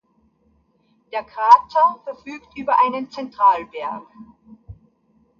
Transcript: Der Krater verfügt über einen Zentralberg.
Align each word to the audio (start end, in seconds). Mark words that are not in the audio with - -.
Der 1.13 1.23
Krater 1.23 1.99
verfügt 2.03 2.57
über 2.57 2.73
einen 2.83 3.11
Zentralberg. 3.11 4.07